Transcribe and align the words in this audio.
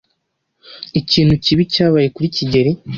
Ikintu 0.99 1.33
kibi 1.43 1.63
cyabaye 1.73 2.07
kuri 2.15 2.27
kigeli. 2.35 2.71